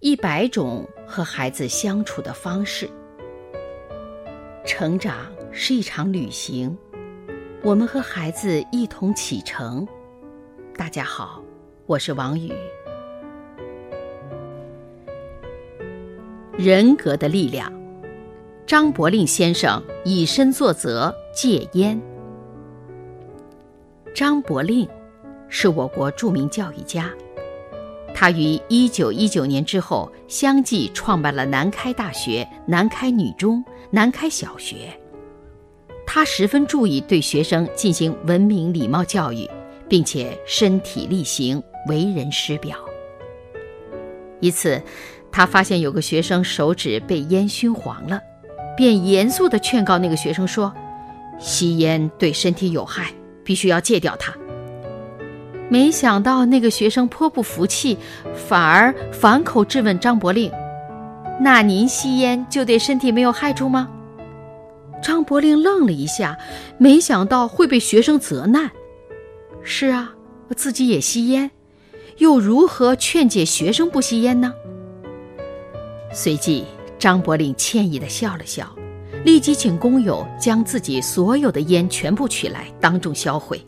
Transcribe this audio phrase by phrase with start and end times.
[0.00, 2.88] 一百种和孩子相处的方式。
[4.66, 6.76] 成长是一场旅行，
[7.62, 9.88] 我们和孩子一同启程。
[10.76, 11.42] 大家好，
[11.86, 12.52] 我是王宇。
[16.58, 17.72] 人格的力量，
[18.66, 21.98] 张伯苓先生以身作则戒烟。
[24.14, 24.86] 张伯苓
[25.48, 27.10] 是我国著名教育家。
[28.18, 34.90] 他于一九一九年之后相继创办了南开大学、南开女中、南开小学。
[36.06, 39.46] 他十分注意对学生进行文明礼貌教育，
[39.86, 42.78] 并且身体力行，为人师表。
[44.40, 44.82] 一次，
[45.30, 48.18] 他发现有个学生手指被烟熏黄了，
[48.78, 50.72] 便严肃地劝告那个学生说
[51.38, 53.12] ：“吸烟对身体有害，
[53.44, 54.34] 必须要戒掉它。”
[55.68, 57.98] 没想到那个学生颇不服气，
[58.34, 60.50] 反而反口质问张伯令
[61.40, 63.88] ：“那您吸烟就对身体没有害处吗？”
[65.02, 66.38] 张伯令愣了一下，
[66.78, 68.70] 没想到会被学生责难。
[69.62, 70.12] 是啊，
[70.56, 71.50] 自己也吸烟，
[72.18, 74.52] 又如何劝解学生不吸烟呢？
[76.12, 76.64] 随即，
[76.98, 78.74] 张伯令歉意的笑了笑，
[79.24, 83.60] 立即请工友将自己所有的烟全部取来，当众销毁。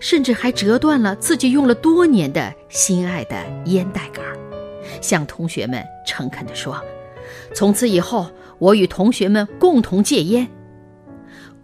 [0.00, 4.24] 甚至还折断了自己用了多年的心爱的烟袋杆，
[5.00, 6.80] 向同学们诚恳地说
[7.54, 10.48] ：“从此以后，我与同学们共同戒烟。”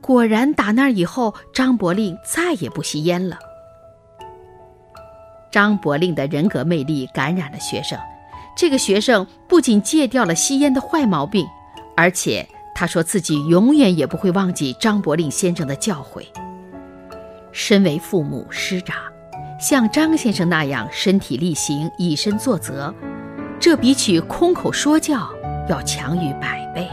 [0.01, 3.39] 果然，打那以后，张伯蔺再也不吸烟了。
[5.53, 7.99] 张伯蔺的人格魅力感染了学生，
[8.57, 11.47] 这个学生不仅戒掉了吸烟的坏毛病，
[11.97, 16.25] 而且他说自己永远也不会忘记张伯蔺先生的教诲。
[17.53, 18.97] 身为父母师长，
[19.61, 22.93] 像张先生那样身体力行、以身作则，
[23.61, 25.29] 这比起空口说教
[25.69, 26.89] 要强于百倍。